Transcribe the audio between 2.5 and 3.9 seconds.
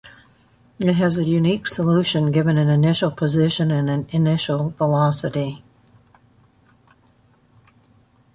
an initial position and